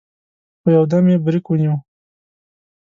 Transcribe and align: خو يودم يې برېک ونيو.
خو 0.59 0.67
يودم 0.77 1.05
يې 1.11 1.17
برېک 1.25 1.45
ونيو. 1.47 1.75